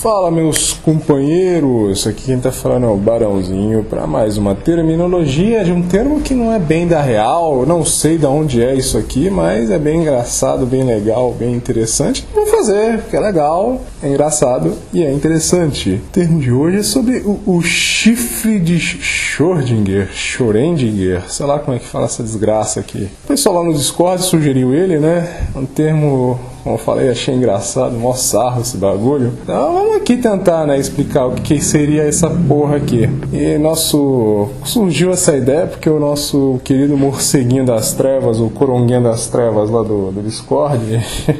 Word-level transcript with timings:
Fala, 0.00 0.30
meus 0.30 0.72
companheiros! 0.72 2.06
Aqui 2.06 2.24
quem 2.24 2.40
tá 2.40 2.50
falando 2.50 2.86
é 2.86 2.88
o 2.88 2.96
Barãozinho 2.96 3.84
para 3.84 4.06
mais 4.06 4.38
uma 4.38 4.54
terminologia 4.54 5.62
de 5.62 5.72
um 5.72 5.82
termo 5.82 6.22
que 6.22 6.32
não 6.32 6.50
é 6.50 6.58
bem 6.58 6.88
da 6.88 7.02
real. 7.02 7.66
Não 7.66 7.84
sei 7.84 8.16
de 8.16 8.24
onde 8.24 8.64
é 8.64 8.74
isso 8.74 8.96
aqui, 8.96 9.28
mas 9.28 9.70
é 9.70 9.78
bem 9.78 10.00
engraçado, 10.00 10.64
bem 10.64 10.84
legal, 10.84 11.34
bem 11.38 11.52
interessante. 11.52 12.26
Vou 12.34 12.46
fazer, 12.46 13.00
porque 13.00 13.14
é 13.14 13.20
legal, 13.20 13.78
é 14.02 14.08
engraçado 14.08 14.72
e 14.90 15.04
é 15.04 15.12
interessante. 15.12 15.90
O 15.90 16.10
termo 16.10 16.40
de 16.40 16.50
hoje 16.50 16.78
é 16.78 16.82
sobre 16.82 17.18
o, 17.18 17.38
o 17.44 17.60
chifre 17.60 18.58
de 18.58 18.78
Schrödinger, 18.78 20.08
Schrödinger, 20.14 21.30
sei 21.30 21.44
lá 21.44 21.58
como 21.58 21.76
é 21.76 21.78
que 21.78 21.86
fala 21.86 22.06
essa 22.06 22.22
desgraça 22.22 22.80
aqui. 22.80 23.06
O 23.24 23.28
pessoal 23.28 23.56
lá 23.56 23.64
no 23.64 23.74
Discord 23.74 24.22
sugeriu 24.22 24.72
ele, 24.72 24.98
né? 24.98 25.46
Um 25.54 25.66
termo 25.66 26.40
como 26.62 26.74
eu 26.74 26.78
falei, 26.78 27.08
achei 27.08 27.34
engraçado, 27.34 27.96
mó 27.96 28.14
sarro 28.14 28.60
esse 28.60 28.76
bagulho. 28.76 29.32
Então 29.42 29.72
vamos 29.72 29.96
aqui 29.96 30.16
tentar, 30.16 30.66
né, 30.66 30.78
explicar 30.78 31.26
o 31.26 31.32
que 31.32 31.60
seria 31.60 32.02
essa 32.02 32.28
porra 32.30 32.76
aqui. 32.76 33.08
E 33.32 33.58
nosso. 33.58 34.48
surgiu 34.64 35.10
essa 35.10 35.36
ideia 35.36 35.66
porque 35.66 35.88
o 35.88 35.98
nosso 35.98 36.60
querido 36.64 36.96
morceguinho 36.96 37.64
das 37.64 37.92
trevas, 37.92 38.40
o 38.40 38.50
coronguinho 38.50 39.02
das 39.02 39.26
trevas 39.26 39.70
lá 39.70 39.82
do, 39.82 40.10
do 40.10 40.22
Discord, 40.22 40.80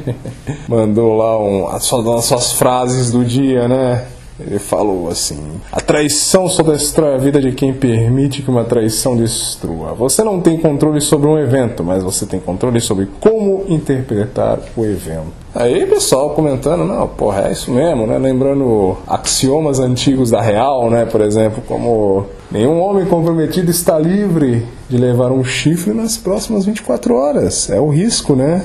mandou 0.67 1.17
lá 1.17 1.39
um, 1.39 1.67
as 1.67 1.83
suas 1.83 2.53
frases 2.53 3.11
do 3.11 3.23
dia, 3.23 3.67
né? 3.67 4.05
Ele 4.45 4.59
falou 4.59 5.09
assim: 5.09 5.39
A 5.71 5.79
traição 5.79 6.47
só 6.47 6.63
destrói 6.63 7.15
a 7.15 7.17
vida 7.17 7.39
de 7.39 7.51
quem 7.51 7.73
permite 7.73 8.41
que 8.41 8.49
uma 8.49 8.63
traição 8.63 9.15
destrua. 9.15 9.93
Você 9.93 10.23
não 10.23 10.41
tem 10.41 10.57
controle 10.57 11.01
sobre 11.01 11.27
um 11.27 11.37
evento, 11.37 11.83
mas 11.83 12.03
você 12.03 12.25
tem 12.25 12.39
controle 12.39 12.79
sobre 12.79 13.07
como 13.19 13.65
interpretar 13.67 14.59
o 14.75 14.85
evento. 14.85 15.41
Aí 15.53 15.85
pessoal 15.85 16.29
comentando, 16.29 16.85
não, 16.85 17.07
porra, 17.09 17.49
é 17.49 17.51
isso 17.51 17.71
mesmo, 17.71 18.07
né? 18.07 18.17
Lembrando 18.17 18.95
axiomas 19.05 19.79
antigos 19.79 20.31
da 20.31 20.41
real, 20.41 20.89
né? 20.89 21.05
Por 21.05 21.19
exemplo, 21.19 21.61
como 21.67 22.25
nenhum 22.49 22.79
homem 22.79 23.05
comprometido 23.05 23.69
está 23.69 23.99
livre 23.99 24.65
de 24.89 24.97
levar 24.97 25.31
um 25.31 25.43
chifre 25.43 25.93
nas 25.93 26.15
próximas 26.15 26.65
24 26.65 27.13
horas. 27.15 27.69
É 27.69 27.81
o 27.81 27.89
risco, 27.89 28.33
né? 28.33 28.63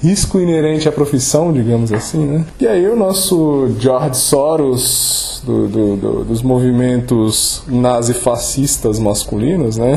Risco 0.00 0.40
inerente 0.40 0.88
à 0.88 0.92
profissão, 0.92 1.52
digamos 1.52 1.92
assim, 1.92 2.24
né? 2.24 2.44
E 2.60 2.66
aí 2.66 2.86
o 2.86 2.94
nosso 2.94 3.68
George 3.80 4.16
Soros 4.16 5.42
do, 5.44 5.66
do, 5.66 5.96
do, 5.96 6.24
dos 6.24 6.42
movimentos 6.42 7.62
nazifascistas 7.66 8.98
masculinos, 8.98 9.76
né? 9.76 9.96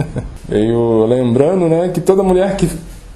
Veio 0.48 1.06
lembrando, 1.06 1.68
né, 1.68 1.90
que 1.92 2.00
toda 2.00 2.22
mulher 2.22 2.56
que 2.56 2.68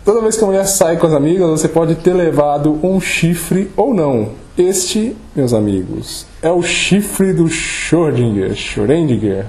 Toda 0.07 0.20
vez 0.20 0.37
que 0.37 0.45
a 0.45 0.47
mulher 0.47 0.64
sai 0.69 0.97
com 0.98 1.09
as 1.09 1.12
amigas, 1.12 1.51
você 1.51 1.67
pode 1.67 1.97
ter 1.97 2.12
levado 2.12 2.79
um 2.81 3.01
chifre 3.01 3.73
ou 3.77 3.92
não. 3.92 4.29
Este, 4.57 5.17
meus 5.34 5.53
amigos, 5.53 6.25
é 6.41 6.48
o 6.48 6.62
chifre 6.62 7.33
do 7.33 7.47
Schrödinger, 7.47 8.55
Schrödinger, 8.55 9.45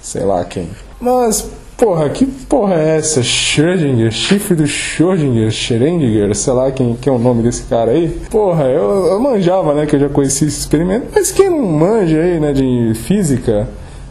sei 0.00 0.24
lá 0.24 0.42
quem. 0.46 0.70
Mas, 0.98 1.50
porra, 1.78 2.10
que 2.10 2.26
porra 2.26 2.74
é 2.74 2.96
essa? 2.96 3.22
Schrödinger, 3.22 4.10
chifre 4.10 4.56
do 4.56 4.66
Schrödinger, 4.66 5.50
Schrödinger, 5.50 6.34
sei 6.34 6.52
lá 6.52 6.70
quem 6.72 6.94
que 6.96 7.08
é 7.08 7.12
o 7.12 7.18
nome 7.18 7.42
desse 7.42 7.62
cara 7.62 7.92
aí. 7.92 8.08
Porra, 8.30 8.64
eu, 8.64 9.06
eu 9.06 9.20
manjava, 9.20 9.72
né, 9.72 9.86
que 9.86 9.94
eu 9.94 10.00
já 10.00 10.08
conhecia 10.08 10.48
esse 10.48 10.58
experimento, 10.58 11.06
mas 11.14 11.30
quem 11.30 11.48
não 11.48 11.62
manja 11.62 12.20
aí, 12.20 12.40
né, 12.40 12.52
de 12.52 12.92
física, 12.94 13.68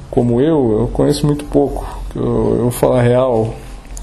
como 0.10 0.40
eu, 0.40 0.80
eu 0.80 0.88
conheço 0.94 1.28
muito 1.28 1.44
pouco. 1.46 1.86
Eu, 2.16 2.24
eu 2.24 2.62
vou 2.64 2.72
falar 2.72 3.02
real, 3.02 3.54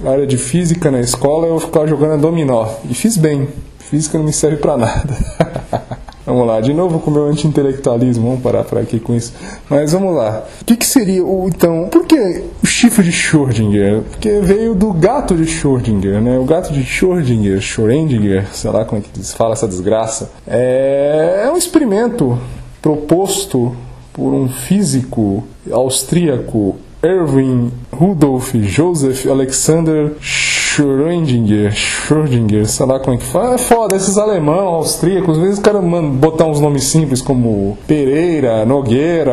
área 0.04 0.26
de 0.26 0.36
física 0.36 0.90
na 0.90 1.00
escola 1.00 1.46
eu 1.46 1.58
ficava 1.58 1.86
jogando 1.86 2.20
dominó. 2.20 2.68
E 2.88 2.94
fiz 2.94 3.16
bem. 3.16 3.48
Física 3.78 4.18
não 4.18 4.26
me 4.26 4.32
serve 4.32 4.58
para 4.58 4.76
nada. 4.76 5.16
vamos 6.24 6.46
lá, 6.46 6.60
de 6.60 6.72
novo 6.72 6.98
com 6.98 7.10
o 7.10 7.14
meu 7.14 7.24
anti-intelectualismo, 7.26 8.26
vamos 8.28 8.42
parar 8.42 8.64
por 8.64 8.78
aqui 8.78 8.98
com 8.98 9.14
isso. 9.14 9.32
Mas 9.68 9.92
vamos 9.92 10.14
lá. 10.14 10.44
O 10.60 10.64
que, 10.64 10.76
que 10.76 10.86
seria 10.86 11.24
o 11.24 11.48
então? 11.48 11.88
Por 11.90 12.06
que 12.06 12.42
o 12.62 12.66
chifre 12.66 13.04
de 13.04 13.12
Schrödinger? 13.12 14.02
Porque 14.10 14.40
veio 14.40 14.74
do 14.74 14.92
gato 14.92 15.34
de 15.34 15.44
Schrödinger, 15.44 16.20
né? 16.20 16.38
O 16.38 16.44
gato 16.44 16.72
de 16.72 16.82
Schrödinger, 16.84 17.60
Schrödinger, 17.60 18.46
sei 18.52 18.70
lá 18.70 18.84
como 18.84 19.00
é 19.00 19.04
que 19.04 19.24
se 19.24 19.34
fala 19.34 19.52
essa 19.52 19.68
desgraça. 19.68 20.30
É, 20.46 21.42
é 21.44 21.50
um 21.50 21.56
experimento 21.56 22.38
proposto 22.80 23.74
por 24.12 24.32
um 24.32 24.48
físico 24.48 25.44
austríaco 25.70 26.76
Erwin 27.02 27.70
Rudolf 27.92 28.54
Joseph 28.54 29.26
Alexander 29.26 30.12
Schrödinger, 30.20 30.53
Schrödinger, 30.74 32.66
sei 32.66 32.86
lá 32.86 32.98
como 32.98 33.14
é 33.14 33.18
que 33.18 33.24
fala. 33.24 33.54
É 33.54 33.58
foda, 33.58 33.94
esses 33.94 34.18
alemão, 34.18 34.66
austríacos, 34.66 35.36
às 35.36 35.42
vezes 35.42 35.58
o 35.58 35.62
cara 35.62 35.80
manda 35.80 36.08
botar 36.08 36.46
uns 36.46 36.60
nomes 36.60 36.84
simples 36.84 37.22
como 37.22 37.78
Pereira, 37.86 38.64
Nogueira, 38.64 39.30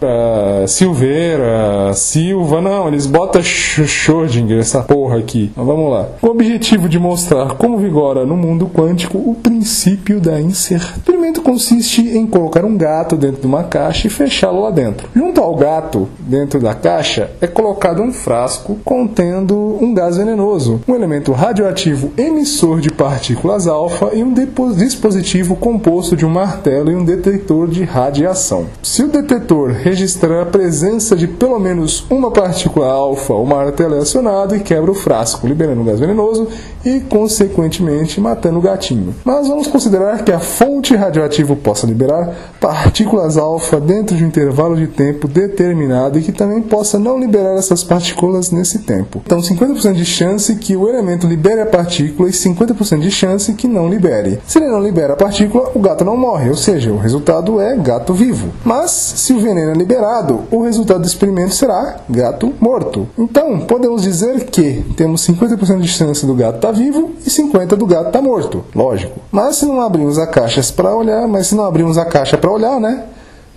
uh, 0.00 0.66
Silveira, 0.66 1.92
Silva, 1.94 2.62
não, 2.62 2.88
eles 2.88 3.06
botam 3.06 3.42
Schrödinger, 3.42 4.58
essa 4.58 4.80
porra 4.80 5.18
aqui. 5.18 5.52
Mas 5.54 5.66
vamos 5.66 5.90
lá. 5.90 6.08
O 6.22 6.28
objetivo 6.28 6.88
de 6.88 6.98
mostrar 6.98 7.54
como 7.56 7.76
vigora 7.76 8.24
no 8.24 8.36
mundo 8.36 8.70
quântico 8.72 9.18
o 9.18 9.34
princípio 9.34 10.18
da 10.18 10.40
incerteza. 10.40 10.94
O 10.96 10.98
experimento 10.98 11.42
consiste 11.42 12.00
em 12.00 12.26
colocar 12.26 12.64
um 12.64 12.76
gato 12.76 13.16
dentro 13.16 13.42
de 13.42 13.46
uma 13.46 13.64
caixa 13.64 14.06
e 14.06 14.10
fechá-lo 14.10 14.62
lá 14.62 14.70
dentro. 14.70 15.08
Junto 15.14 15.40
ao 15.40 15.54
gato, 15.54 16.08
dentro 16.20 16.58
da 16.58 16.74
caixa, 16.74 17.30
é 17.40 17.46
colocado 17.46 18.00
um 18.02 18.12
frasco 18.12 18.78
contendo 18.84 19.76
um 19.80 19.92
gás 19.92 20.16
venenoso 20.16 20.69
um 20.86 20.94
elemento 20.94 21.32
radioativo 21.32 22.12
emissor 22.16 22.80
de 22.80 22.90
partículas 22.90 23.66
alfa 23.66 24.10
e 24.14 24.22
um 24.22 24.34
dispositivo 24.76 25.56
composto 25.56 26.16
de 26.16 26.26
um 26.26 26.30
martelo 26.30 26.90
e 26.90 26.94
um 26.94 27.04
detector 27.04 27.68
de 27.68 27.82
radiação. 27.84 28.66
Se 28.82 29.02
o 29.02 29.08
detector 29.08 29.70
registrar 29.70 30.42
a 30.42 30.46
presença 30.46 31.16
de 31.16 31.26
pelo 31.26 31.58
menos 31.58 32.04
uma 32.10 32.30
partícula 32.30 32.86
alfa, 32.86 33.34
o 33.34 33.46
martelo 33.46 33.96
é 33.96 33.98
acionado 33.98 34.54
e 34.54 34.60
quebra 34.60 34.90
o 34.90 34.94
frasco, 34.94 35.46
liberando 35.46 35.80
o 35.80 35.84
gás 35.84 35.98
venenoso 35.98 36.48
e, 36.84 37.00
consequentemente, 37.00 38.20
matando 38.20 38.58
o 38.58 38.62
gatinho. 38.62 39.14
Mas 39.24 39.48
vamos 39.48 39.66
considerar 39.66 40.24
que 40.24 40.32
a 40.32 40.40
fonte 40.40 40.94
radioativa 40.94 41.54
possa 41.56 41.86
liberar 41.86 42.34
partículas 42.60 43.36
alfa 43.36 43.80
dentro 43.80 44.16
de 44.16 44.24
um 44.24 44.28
intervalo 44.28 44.76
de 44.76 44.86
tempo 44.86 45.28
determinado 45.28 46.18
e 46.18 46.22
que 46.22 46.32
também 46.32 46.62
possa 46.62 46.98
não 46.98 47.18
liberar 47.18 47.56
essas 47.56 47.82
partículas 47.82 48.50
nesse 48.50 48.80
tempo. 48.80 49.22
Então, 49.24 49.40
50% 49.40 49.92
de 49.92 50.04
chance 50.04 50.54
que 50.60 50.76
o 50.76 50.88
elemento 50.88 51.26
libere 51.26 51.60
a 51.60 51.66
partícula 51.66 52.28
e 52.28 52.32
50% 52.32 53.00
de 53.00 53.10
chance 53.10 53.52
que 53.54 53.66
não 53.66 53.88
libere. 53.88 54.38
Se 54.46 54.58
ele 54.58 54.68
não 54.68 54.80
libera 54.80 55.14
a 55.14 55.16
partícula, 55.16 55.72
o 55.74 55.80
gato 55.80 56.04
não 56.04 56.16
morre, 56.16 56.50
ou 56.50 56.56
seja, 56.56 56.92
o 56.92 56.98
resultado 56.98 57.60
é 57.60 57.76
gato 57.76 58.14
vivo. 58.14 58.50
Mas, 58.64 58.90
se 58.90 59.32
o 59.32 59.40
veneno 59.40 59.72
é 59.72 59.74
liberado, 59.74 60.42
o 60.50 60.62
resultado 60.62 61.00
do 61.00 61.06
experimento 61.06 61.54
será 61.54 61.96
gato 62.08 62.54
morto. 62.60 63.08
Então, 63.18 63.60
podemos 63.60 64.02
dizer 64.02 64.44
que 64.44 64.84
temos 64.96 65.26
50% 65.26 65.80
de 65.80 65.88
chance 65.88 66.24
do 66.24 66.34
gato 66.34 66.56
estar 66.56 66.68
tá 66.68 66.74
vivo 66.74 67.12
e 67.26 67.30
50% 67.30 67.76
do 67.76 67.86
gato 67.86 68.08
estar 68.08 68.18
tá 68.18 68.22
morto. 68.22 68.64
Lógico. 68.74 69.18
Mas 69.32 69.56
se 69.56 69.66
não 69.66 69.80
abrimos 69.80 70.18
a 70.18 70.26
caixa 70.26 70.60
para 70.74 70.94
olhar, 70.94 71.26
mas 71.26 71.46
se 71.46 71.54
não 71.54 71.64
abrimos 71.64 71.96
a 71.96 72.04
caixa 72.04 72.36
para 72.36 72.50
olhar, 72.50 72.78
né? 72.78 73.04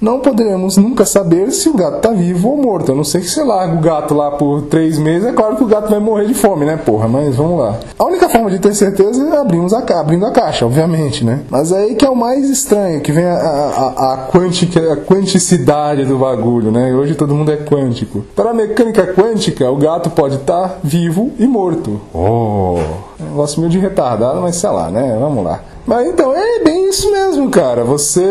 Não 0.03 0.19
poderemos 0.19 0.75
nunca 0.75 1.06
saber 1.06 1.50
se 1.52 1.69
o 1.69 1.74
gato 1.74 1.96
está 1.96 2.12
vivo 2.12 2.50
ou 2.50 2.58
morto. 2.58 2.91
A 2.91 2.96
não 2.96 3.06
ser 3.06 3.22
que 3.22 3.30
você 3.30 3.41
larga 3.41 3.74
o 3.74 3.80
gato 3.80 4.14
lá 4.14 4.31
por 4.31 4.64
três 4.64 5.00
meses, 5.00 5.30
é 5.30 5.31
claro 5.31 5.56
que 5.56 5.64
o 5.64 5.68
gato 5.68 5.90
vai 5.90 6.00
morrer 6.00 6.25
de 6.25 6.34
fome, 6.34 6.66
né, 6.66 6.75
porra? 6.75 7.08
Mas 7.08 7.38
vamos 7.38 7.58
lá. 7.58 7.80
A 7.97 8.03
única 8.03 8.28
forma 8.28 8.52
de 8.52 8.59
ter 8.59 8.75
certeza 8.75 9.24
é 9.24 9.38
abrirmos 9.38 9.74
a, 9.74 9.80
abrindo 9.97 10.25
a 10.25 10.31
caixa, 10.31 10.66
obviamente, 10.66 11.24
né? 11.24 11.40
Mas 11.50 11.72
é 11.72 11.78
aí 11.78 11.96
que 11.96 12.06
é 12.06 12.09
o 12.09 12.16
mais 12.18 12.50
estranho, 12.50 13.00
que 13.00 13.14
vem 13.14 13.24
a, 13.24 13.34
a, 13.34 14.14
a, 14.14 14.28
quântica, 14.28 14.91
a 14.91 14.97
quanticidade 14.97 16.03
do 16.03 16.18
bagulho, 16.18 16.70
né? 16.70 16.94
Hoje 16.94 17.16
todo 17.16 17.34
mundo 17.34 17.53
é 17.53 17.58
quântico. 17.58 18.25
Para 18.35 18.50
a 18.50 18.53
mecânica 18.53 19.08
quântica, 19.14 19.72
o 19.72 19.78
gato 19.78 20.09
pode 20.09 20.35
estar 20.35 20.68
tá 20.68 20.75
vivo 20.84 21.31
e 21.40 21.47
morto. 21.47 22.02
Oh! 22.14 22.78
É 23.22 23.24
negócio 23.24 23.62
meio 23.62 23.72
de 23.72 23.80
retardado, 23.80 24.41
mas 24.41 24.58
sei 24.58 24.70
lá, 24.70 24.90
né? 24.90 25.16
Vamos 25.18 25.46
lá. 25.46 25.62
Mas 25.85 26.07
então, 26.07 26.33
é 26.33 26.63
bem 26.63 26.89
isso 26.89 27.11
mesmo, 27.11 27.49
cara. 27.49 27.83
Você, 27.83 28.23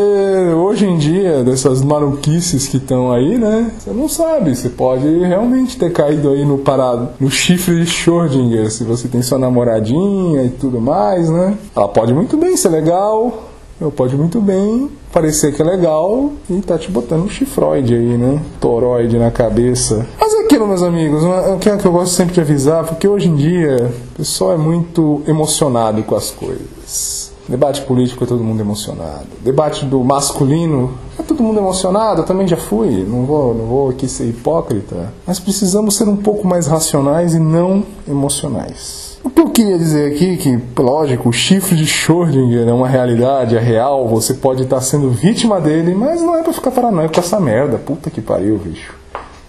hoje 0.57 0.87
em 0.87 0.97
dia, 0.97 1.45
dessas 1.45 1.83
maluquices 1.83 2.67
que 2.67 2.79
estão 2.79 3.13
aí, 3.13 3.37
né? 3.37 3.71
Você 3.79 3.91
não 3.91 4.09
sabe. 4.09 4.55
Você 4.57 4.71
pode 4.71 5.07
realmente 5.21 5.79
ter 5.79 5.93
caído 5.93 6.31
aí 6.31 6.45
no 6.45 6.59
parado, 6.59 7.11
no 7.21 7.31
chifre 7.31 7.85
de 7.85 7.91
Schrödinger, 7.91 8.71
se 8.71 8.85
você 8.85 9.07
tem 9.07 9.21
sua 9.21 9.39
namoradinha 9.39 10.45
e 10.45 10.49
tudo 10.49 10.81
mais, 10.81 11.29
né? 11.29 11.57
Ela 11.77 11.89
pode 11.89 12.15
muito 12.15 12.37
bem 12.39 12.57
ser 12.57 12.71
legal, 12.71 13.51
ou 13.81 13.91
pode 13.91 14.17
muito 14.17 14.41
bem 14.41 14.91
parecer 15.13 15.53
que 15.53 15.61
é 15.61 15.65
legal 15.65 16.31
e 16.49 16.61
tá 16.63 16.79
te 16.79 16.91
botando 16.91 17.25
um 17.25 17.29
chifroide 17.29 17.95
aí, 17.95 18.17
né? 18.17 18.41
Toroide 18.61 19.19
na 19.19 19.31
cabeça. 19.31 20.07
Mas 20.19 20.33
é 20.33 20.41
aquilo, 20.41 20.67
meus 20.67 20.83
amigos, 20.83 21.23
o 21.23 21.59
que, 21.59 21.69
é 21.69 21.77
que 21.77 21.85
eu 21.85 21.93
gosto 21.93 22.15
sempre 22.15 22.33
de 22.33 22.41
avisar, 22.41 22.85
porque 22.85 23.07
hoje 23.07 23.29
em 23.29 23.37
dia 23.37 23.93
o 24.15 24.17
pessoal 24.17 24.55
é 24.55 24.57
muito 24.57 25.21
emocionado 25.27 26.03
com 26.03 26.15
as 26.15 26.31
coisas. 26.31 27.32
Debate 27.53 27.83
político 27.83 28.25
é 28.25 28.27
todo 28.27 28.43
mundo 28.43 28.61
emocionado. 28.61 29.27
Debate 29.45 29.85
do 29.85 30.03
masculino 30.03 30.95
é 31.19 31.23
todo 31.23 31.43
mundo 31.43 31.59
emocionado. 31.59 32.23
Eu 32.23 32.25
também 32.25 32.49
já 32.49 32.57
fui. 32.57 33.05
Não 33.05 33.27
vou, 33.27 33.55
não 33.55 33.67
vou 33.67 33.91
aqui 33.91 34.09
ser 34.09 34.27
hipócrita. 34.27 35.13
Mas 35.27 35.39
precisamos 35.39 35.95
ser 35.95 36.09
um 36.09 36.17
pouco 36.17 36.47
mais 36.47 36.67
racionais 36.67 37.35
e 37.35 37.39
não 37.39 37.85
emocionais. 38.09 39.19
O 39.23 39.29
que 39.29 39.43
eu 39.43 39.51
queria 39.51 39.77
dizer 39.77 40.15
aqui 40.15 40.39
que, 40.39 40.59
lógico, 40.81 41.29
o 41.29 41.33
chifre 41.33 41.77
de 41.77 41.85
Schrödinger 41.85 42.67
é 42.67 42.73
uma 42.73 42.89
realidade, 42.89 43.55
é 43.55 43.61
real, 43.61 44.09
você 44.09 44.33
pode 44.33 44.63
estar 44.63 44.81
sendo 44.81 45.11
vítima 45.11 45.61
dele, 45.61 45.95
mas 45.95 46.23
não 46.23 46.35
é 46.35 46.43
pra 46.43 46.55
ficar 46.55 46.71
paranoico 46.71 47.13
com 47.13 47.21
essa 47.21 47.39
merda. 47.39 47.77
Puta 47.77 48.09
que 48.09 48.23
pariu, 48.23 48.57
bicho. 48.57 48.95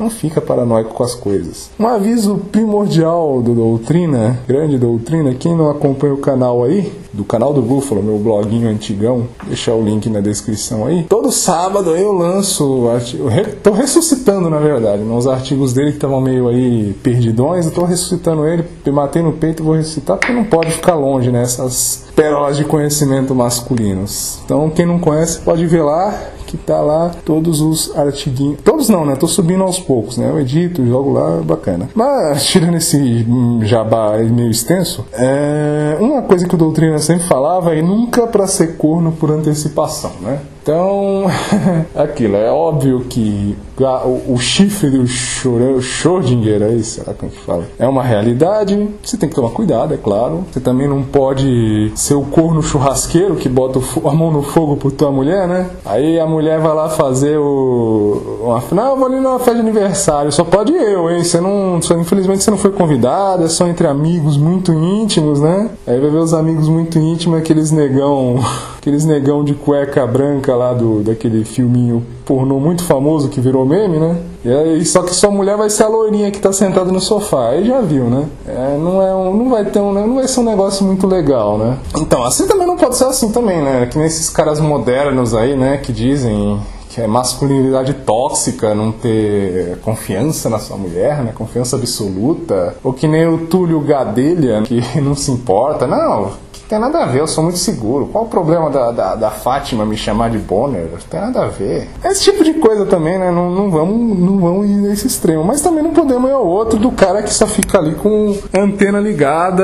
Não 0.04 0.10
fica 0.10 0.42
paranoico 0.42 0.94
com 0.94 1.02
as 1.02 1.16
coisas. 1.16 1.72
Um 1.80 1.88
aviso 1.88 2.36
primordial 2.52 3.42
do 3.42 3.54
Doutrina, 3.54 4.38
grande 4.46 4.78
Doutrina, 4.78 5.34
quem 5.34 5.56
não 5.56 5.70
acompanha 5.70 6.14
o 6.14 6.18
canal 6.18 6.62
aí, 6.62 6.92
do 7.14 7.24
canal 7.24 7.54
do 7.54 7.62
Búfalo, 7.62 8.04
meu 8.04 8.18
bloguinho 8.18 8.68
antigão, 8.68 9.30
deixar 9.48 9.74
o 9.76 9.82
link 9.82 10.10
na 10.10 10.20
descrição 10.20 10.86
aí. 10.86 11.04
Todo 11.04 11.32
sábado 11.32 11.96
eu 11.96 12.12
lanço, 12.12 12.90
artigo, 12.90 13.30
tô 13.64 13.72
ressuscitando 13.72 14.50
na 14.50 14.60
verdade, 14.60 15.04
nos 15.04 15.26
artigos 15.26 15.72
dele 15.72 15.92
que 15.92 15.98
estavam 15.98 16.20
meio 16.20 16.50
aí 16.50 16.94
perdidões, 17.02 17.72
tô 17.72 17.86
ressuscitando 17.86 18.46
ele, 18.46 18.66
matei 18.92 19.22
no 19.22 19.32
peito 19.32 19.64
vou 19.64 19.76
ressuscitar 19.76 20.18
porque 20.18 20.34
não 20.34 20.44
pode 20.44 20.72
ficar 20.72 20.96
longe 20.96 21.32
nessas 21.32 22.08
pérolas 22.14 22.58
de 22.58 22.66
conhecimento 22.66 23.34
masculinos. 23.34 24.40
Então 24.44 24.70
quem 24.70 24.86
não 24.86 25.00
conhece 25.00 25.40
pode 25.40 25.66
ver 25.66 25.84
lá 25.84 26.14
que 26.54 26.58
tá 26.58 26.80
lá 26.82 27.12
todos 27.26 27.62
os 27.62 27.98
artiguinhos. 27.98 28.60
Todos 28.64 28.90
não, 28.90 29.04
né? 29.06 29.16
Tô 29.16 29.28
subindo 29.28 29.64
aos 29.64 29.80
poucos, 29.80 30.18
né? 30.18 30.30
Eu 30.30 30.40
edito, 30.40 30.86
jogo 30.86 31.12
lá, 31.12 31.42
bacana. 31.42 31.90
Mas, 31.96 32.46
tirando 32.46 32.78
esse 32.78 33.26
jabá 33.64 34.18
meio 34.18 34.52
extenso, 34.52 35.04
é... 35.14 35.98
uma 36.00 36.22
coisa 36.22 36.48
que 36.48 36.54
o 36.54 36.58
Doutrina 36.58 37.00
sempre 37.00 37.28
falava 37.28 37.76
é 37.76 37.82
nunca 37.82 38.28
para 38.28 38.46
ser 38.46 38.78
corno 38.78 39.12
por 39.12 39.32
antecipação, 39.32 40.12
né? 40.22 40.40
Então, 40.64 41.26
aquilo, 41.94 42.38
é 42.38 42.50
óbvio 42.50 43.02
que 43.02 43.54
o, 43.78 44.34
o 44.34 44.38
chifre 44.40 44.90
do 44.90 45.04
Schrödinger, 45.06 46.62
é 46.62 46.72
isso, 46.72 47.02
será 47.02 47.14
que 47.14 47.28
fala? 47.30 47.66
É 47.78 47.86
uma 47.86 48.02
realidade, 48.02 48.90
você 49.04 49.18
tem 49.18 49.28
que 49.28 49.36
tomar 49.36 49.50
cuidado, 49.50 49.94
é 49.94 49.98
claro. 49.98 50.46
Você 50.50 50.62
também 50.62 50.88
não 50.88 51.04
pode 51.04 51.92
ser 51.96 52.14
o 52.14 52.24
corno 52.24 52.64
churrasqueiro 52.64 53.36
que 53.36 53.50
bota 53.50 53.80
a 54.06 54.14
mão 54.14 54.32
no 54.32 54.42
fogo 54.42 54.78
por 54.78 54.94
tua 54.94 55.12
mulher, 55.12 55.50
né? 55.50 55.70
Aí 55.84 56.18
a 56.18 56.26
mulher 56.26 56.62
vai 56.62 56.74
lá 56.74 56.88
fazer 56.88 57.38
o. 57.38 58.40
Uma, 58.42 58.64
não, 58.72 58.92
eu 58.92 58.98
vou 58.98 59.08
ali 59.08 59.18
numa 59.18 59.40
festa 59.40 59.56
de 59.56 59.60
aniversário, 59.60 60.32
só 60.32 60.46
pode 60.46 60.72
eu, 60.72 61.12
hein? 61.12 61.26
Você 61.26 61.42
não. 61.42 61.80
Infelizmente 62.00 62.42
você 62.42 62.52
não 62.52 62.58
foi 62.58 62.72
convidado, 62.72 63.44
é 63.44 63.50
só 63.50 63.68
entre 63.68 63.86
amigos 63.86 64.38
muito 64.38 64.72
íntimos, 64.72 65.42
né? 65.42 65.70
Aí 65.86 66.00
vai 66.00 66.10
ver 66.10 66.20
os 66.20 66.34
amigos 66.34 66.70
muito 66.70 66.98
íntimos, 66.98 67.38
aqueles 67.38 67.70
negão. 67.70 68.40
Aqueles 68.84 69.06
negão 69.06 69.46
de 69.46 69.54
cueca 69.54 70.06
branca 70.06 70.54
lá 70.58 70.74
do, 70.74 71.02
daquele 71.04 71.46
filminho 71.46 72.06
pornô 72.26 72.60
muito 72.60 72.84
famoso 72.84 73.30
que 73.30 73.40
virou 73.40 73.66
meme, 73.66 73.98
né? 73.98 74.18
E 74.44 74.52
aí, 74.52 74.84
só 74.84 75.02
que 75.04 75.16
sua 75.16 75.32
mulher 75.32 75.56
vai 75.56 75.70
ser 75.70 75.84
a 75.84 75.88
loirinha 75.88 76.30
que 76.30 76.38
tá 76.38 76.52
sentada 76.52 76.92
no 76.92 77.00
sofá. 77.00 77.52
Aí 77.52 77.66
já 77.66 77.80
viu, 77.80 78.10
né? 78.10 78.26
É, 78.46 78.78
não, 78.78 79.02
é 79.02 79.16
um, 79.16 79.38
não 79.38 79.50
vai 79.50 79.64
ter 79.64 79.80
um, 79.80 79.94
não 79.94 80.16
vai 80.16 80.28
ser 80.28 80.42
um 80.42 80.44
negócio 80.44 80.86
muito 80.86 81.08
legal, 81.08 81.58
né? 81.58 81.78
Então, 81.96 82.26
assim 82.26 82.46
também 82.46 82.68
não 82.68 82.76
pode 82.76 82.98
ser 82.98 83.06
assim 83.06 83.32
também, 83.32 83.64
né? 83.64 83.86
Que 83.86 83.98
nem 83.98 84.06
esses 84.06 84.30
caras 84.30 84.60
modernos 84.60 85.34
aí, 85.34 85.56
né? 85.56 85.78
Que 85.78 85.94
dizem 85.94 86.60
que 86.90 87.00
é 87.00 87.08
masculinidade 87.08 87.94
tóxica, 87.94 88.76
não 88.76 88.92
ter 88.92 89.78
confiança 89.82 90.50
na 90.50 90.60
sua 90.60 90.76
mulher, 90.76 91.24
né? 91.24 91.32
Confiança 91.34 91.78
absoluta. 91.78 92.76
Ou 92.84 92.92
que 92.92 93.08
nem 93.08 93.26
o 93.28 93.48
Túlio 93.48 93.80
Gadelha, 93.80 94.62
que 94.62 94.82
não 95.00 95.16
se 95.16 95.32
importa. 95.32 95.88
Não, 95.88 96.34
tem 96.68 96.80
nada 96.80 97.04
a 97.04 97.06
ver, 97.06 97.20
eu 97.20 97.28
sou 97.28 97.44
muito 97.44 97.60
seguro. 97.60 98.08
Qual 98.08 98.24
o 98.24 98.28
problema 98.28 98.70
da, 98.70 98.92
da, 98.92 99.16
da 99.16 99.32
Fátima 99.32 99.86
me 99.86 99.98
chamar 99.98 100.30
de 100.30 100.38
Bonner? 100.38 100.88
Não 100.92 100.98
tem 100.98 101.20
nada 101.20 101.44
a 101.44 101.48
ver. 101.48 101.90
Esse 102.04 102.24
tipo 102.24 102.44
de 102.44 102.54
coisa 102.56 102.86
também, 102.86 103.18
né? 103.20 103.32
Não, 103.32 103.50
não, 103.52 103.70
vamos, 103.70 104.18
não 104.20 104.40
vamos 104.40 104.70
ir 104.70 104.76
nesse 104.76 105.08
extremo. 105.08 105.44
Mas 105.44 105.62
também 105.62 105.84
não 105.84 105.92
podemos 105.92 106.30
ir 106.30 106.34
ao 106.34 106.46
outro 106.46 106.80
do 106.80 106.92
cara 106.92 107.22
que 107.22 107.34
só 107.34 107.46
fica 107.46 107.78
ali 107.78 107.96
com 107.96 108.38
antena 108.54 109.00
ligada 109.00 109.64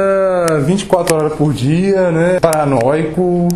24 0.65 1.15
horas 1.15 1.33
por 1.33 1.53
dia, 1.53 2.11
né? 2.11 2.39
Paranoico. 2.39 3.47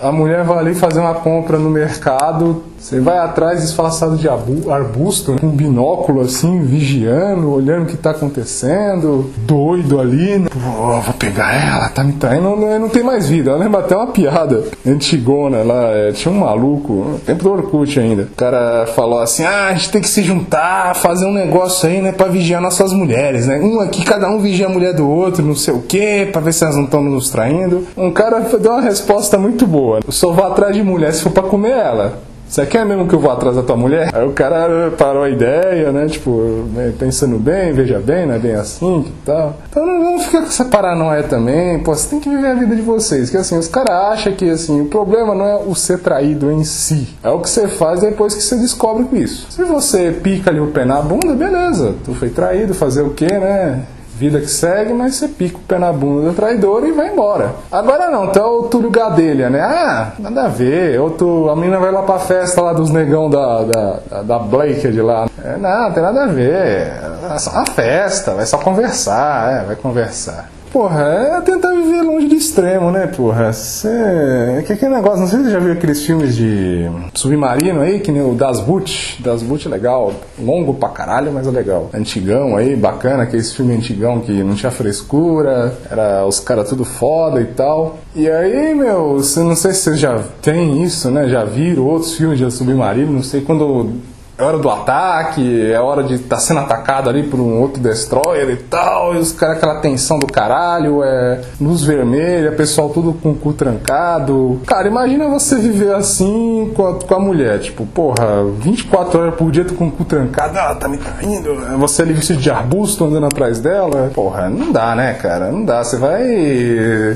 A 0.00 0.12
mulher 0.12 0.44
vai 0.44 0.58
ali 0.58 0.74
fazer 0.74 1.00
uma 1.00 1.14
compra 1.14 1.58
no 1.58 1.70
mercado, 1.70 2.62
você 2.78 3.00
vai 3.00 3.18
atrás 3.18 3.62
disfarçado 3.62 4.16
de 4.16 4.28
arbusto, 4.28 5.36
com 5.40 5.48
binóculo 5.48 6.20
assim, 6.20 6.62
vigiando, 6.62 7.50
olhando 7.50 7.84
o 7.84 7.86
que 7.86 7.94
está 7.94 8.10
acontecendo, 8.10 9.30
doido 9.38 10.00
ali. 10.00 10.38
Né? 10.38 10.48
Pô, 10.50 11.00
vou 11.00 11.14
pegar 11.18 11.54
ela, 11.54 11.88
tá 11.88 12.04
me 12.04 12.12
traindo. 12.12 12.56
Não, 12.56 12.78
não 12.78 12.88
tem 12.88 13.02
mais 13.02 13.28
vida. 13.28 13.50
Eu 13.50 13.58
lembro 13.58 13.80
até 13.80 13.96
uma 13.96 14.08
piada 14.08 14.64
antigona 14.86 15.62
lá. 15.62 15.90
É, 15.90 16.12
tinha 16.12 16.32
um 16.32 16.38
maluco, 16.38 17.20
tempo 17.24 17.42
do 17.42 17.52
Orkut 17.52 17.98
ainda. 17.98 18.22
O 18.22 18.36
cara 18.36 18.86
falou 18.94 19.20
assim: 19.20 19.44
ah, 19.44 19.68
a 19.68 19.74
gente 19.74 19.90
tem 19.90 20.00
que 20.00 20.08
se 20.08 20.22
juntar, 20.22 20.94
fazer 20.94 21.26
um 21.26 21.32
negócio 21.32 21.88
aí, 21.88 22.00
né, 22.00 22.12
pra 22.12 22.28
vigiar 22.28 22.60
nossas 22.60 22.92
mulheres, 22.92 23.46
né? 23.46 23.58
Um 23.58 23.80
aqui, 23.80 24.04
cada 24.04 24.28
um 24.28 24.38
vigia 24.38 24.66
a 24.66 24.70
mulher 24.70 24.94
do 24.94 25.08
outro, 25.08 25.44
não 25.44 25.56
sei 25.56 25.74
o 25.74 25.82
que, 25.82 26.26
pra 26.26 26.40
ver 26.40 26.52
se 26.52 26.62
elas 26.62 26.76
não 26.76 26.84
estão 26.84 27.02
nos 27.02 27.30
traindo. 27.30 27.86
Um 27.96 28.12
cara 28.12 28.40
deu 28.40 28.72
uma 28.72 28.82
resposta 28.82 29.38
muito 29.38 29.66
boa. 29.66 30.00
Eu 30.06 30.12
só 30.12 30.30
vou 30.32 30.46
atrás 30.46 30.74
de 30.74 30.82
mulher 30.82 31.12
se 31.12 31.22
for 31.22 31.32
pra 31.32 31.42
comer 31.42 31.72
ela. 31.72 32.25
Você 32.48 32.64
quer 32.64 32.86
mesmo 32.86 33.08
que 33.08 33.14
eu 33.14 33.18
vou 33.18 33.30
atrás 33.30 33.56
da 33.56 33.62
tua 33.62 33.76
mulher? 33.76 34.10
Aí 34.14 34.26
o 34.26 34.32
cara 34.32 34.90
parou 34.96 35.24
a 35.24 35.28
ideia, 35.28 35.90
né? 35.92 36.06
Tipo, 36.06 36.30
né, 36.72 36.92
pensando 36.98 37.38
bem, 37.38 37.72
veja 37.72 37.98
bem, 37.98 38.26
não 38.26 38.34
é 38.34 38.38
bem 38.38 38.54
assim 38.54 39.06
e 39.08 39.26
tal. 39.26 39.56
Então 39.68 39.84
não 39.84 40.18
ficar 40.18 40.40
com 40.40 40.46
essa 40.46 40.64
paranoia 40.64 41.24
também. 41.24 41.78
Pô, 41.80 41.94
você 41.94 42.08
tem 42.08 42.20
que 42.20 42.28
viver 42.28 42.46
a 42.46 42.54
vida 42.54 42.74
de 42.74 42.82
vocês. 42.82 43.30
Que 43.30 43.36
assim, 43.36 43.58
os 43.58 43.68
caras 43.68 43.92
acham 44.12 44.32
que 44.32 44.48
assim, 44.48 44.80
o 44.80 44.86
problema 44.86 45.34
não 45.34 45.44
é 45.44 45.56
o 45.56 45.74
ser 45.74 45.98
traído 45.98 46.50
em 46.50 46.64
si. 46.64 47.08
É 47.22 47.28
o 47.28 47.40
que 47.40 47.50
você 47.50 47.68
faz 47.68 48.00
depois 48.00 48.34
que 48.34 48.42
você 48.42 48.56
descobre 48.56 49.06
isso. 49.20 49.46
Se 49.50 49.64
você 49.64 50.12
pica 50.12 50.50
ali 50.50 50.60
o 50.60 50.68
pé 50.68 50.84
na 50.84 51.00
bunda, 51.02 51.34
beleza. 51.34 51.94
Tu 52.04 52.14
foi 52.14 52.30
traído, 52.30 52.74
fazer 52.74 53.02
o 53.02 53.10
quê, 53.10 53.26
né? 53.26 53.82
Vida 54.16 54.40
que 54.40 54.48
segue, 54.48 54.94
mas 54.94 55.16
você 55.16 55.28
pica 55.28 55.58
o 55.58 55.60
pé 55.60 55.78
na 55.78 55.92
bunda 55.92 56.30
do 56.30 56.34
traidor 56.34 56.86
e 56.86 56.92
vai 56.92 57.12
embora. 57.12 57.50
Agora 57.70 58.10
não, 58.10 58.24
então 58.24 58.60
o 58.60 58.62
Túlio 58.64 58.90
Gadelha, 58.90 59.50
né? 59.50 59.60
Ah, 59.60 60.12
nada 60.18 60.44
a 60.44 60.48
ver. 60.48 60.98
Outro, 60.98 61.50
a 61.50 61.54
menina 61.54 61.78
vai 61.78 61.92
lá 61.92 62.02
pra 62.02 62.18
festa 62.18 62.62
lá 62.62 62.72
dos 62.72 62.90
negão 62.90 63.28
da, 63.28 63.62
da, 63.62 64.22
da 64.22 64.38
Blake 64.38 64.90
de 64.90 65.02
lá. 65.02 65.28
É, 65.44 65.58
não, 65.58 65.92
tem 65.92 66.02
nada 66.02 66.24
a 66.24 66.26
ver. 66.26 66.92
É 67.30 67.38
só 67.38 67.50
uma 67.50 67.66
festa, 67.66 68.32
vai 68.32 68.46
só 68.46 68.56
conversar, 68.56 69.52
é, 69.52 69.64
vai 69.66 69.76
conversar. 69.76 70.55
Porra, 70.72 71.02
é 71.02 71.40
tentar 71.40 71.70
viver 71.70 72.02
longe 72.02 72.26
do 72.28 72.34
extremo, 72.34 72.90
né, 72.90 73.06
porra? 73.06 73.52
Cê... 73.52 74.62
Que 74.66 74.74
aquele 74.74 74.94
negócio, 74.94 75.20
não 75.20 75.26
sei 75.26 75.38
se 75.38 75.44
você 75.46 75.50
já 75.52 75.58
viu 75.58 75.72
aqueles 75.72 76.04
filmes 76.04 76.36
de 76.36 76.90
submarino 77.14 77.80
aí, 77.80 78.00
que 78.00 78.12
nem 78.12 78.22
o 78.22 78.34
Das 78.34 78.60
Boot. 78.60 79.22
Das 79.22 79.42
Boot 79.42 79.66
é 79.66 79.70
legal, 79.70 80.12
longo 80.38 80.74
pra 80.74 80.90
caralho, 80.90 81.32
mas 81.32 81.46
é 81.46 81.50
legal. 81.50 81.88
Antigão 81.94 82.56
aí, 82.56 82.76
bacana, 82.76 83.22
aqueles 83.22 83.52
filmes 83.52 83.78
antigão 83.78 84.20
que 84.20 84.42
não 84.42 84.54
tinha 84.54 84.70
frescura, 84.70 85.72
era 85.90 86.26
os 86.26 86.40
caras 86.40 86.68
tudo 86.68 86.84
foda 86.84 87.40
e 87.40 87.46
tal. 87.46 87.98
E 88.14 88.28
aí, 88.28 88.74
meu, 88.74 89.18
não 89.36 89.56
sei 89.56 89.72
se 89.72 89.82
você 89.82 89.96
já 89.96 90.22
tem 90.42 90.82
isso, 90.82 91.10
né? 91.10 91.28
Já 91.28 91.44
viram 91.44 91.84
outros 91.84 92.14
filmes 92.14 92.38
de 92.38 92.50
submarino, 92.50 93.12
não 93.12 93.22
sei 93.22 93.40
quando 93.40 93.92
é 94.38 94.42
hora 94.42 94.58
do 94.58 94.68
ataque, 94.68 95.72
é 95.72 95.80
hora 95.80 96.02
de 96.02 96.14
estar 96.14 96.36
tá 96.36 96.40
sendo 96.40 96.60
atacado 96.60 97.08
ali 97.08 97.22
por 97.22 97.40
um 97.40 97.58
outro 97.58 97.82
destroyer 97.82 98.50
e 98.50 98.56
tal, 98.56 99.14
e 99.14 99.18
os 99.18 99.32
caras 99.32 99.56
aquela 99.56 99.80
tensão 99.80 100.18
do 100.18 100.26
caralho, 100.26 101.02
é 101.02 101.40
luz 101.58 101.82
vermelha, 101.82 102.52
pessoal 102.52 102.90
tudo 102.90 103.14
com 103.14 103.30
o 103.30 103.34
cu 103.34 103.54
trancado. 103.54 104.60
Cara, 104.66 104.88
imagina 104.88 105.26
você 105.28 105.56
viver 105.56 105.94
assim 105.94 106.70
com 106.74 106.86
a, 106.86 106.94
com 106.94 107.14
a 107.14 107.18
mulher, 107.18 107.60
tipo, 107.60 107.86
porra, 107.86 108.44
24 108.58 109.20
horas 109.20 109.34
por 109.36 109.50
dia 109.50 109.64
tu 109.64 109.74
com 109.74 109.88
o 109.88 109.90
cu 109.90 110.04
trancado, 110.04 110.58
ah, 110.58 110.74
tá 110.74 110.86
me 110.86 110.98
traindo, 110.98 111.56
você 111.78 112.02
ali 112.02 112.12
vestido 112.12 112.38
de 112.38 112.50
arbusto 112.50 113.04
andando 113.04 113.26
atrás 113.26 113.58
dela, 113.58 114.10
porra, 114.14 114.50
não 114.50 114.70
dá, 114.70 114.94
né, 114.94 115.14
cara, 115.14 115.50
não 115.50 115.64
dá, 115.64 115.82
você 115.82 115.96
vai... 115.96 116.22